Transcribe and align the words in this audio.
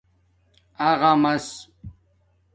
اغݳمس 0.87 1.45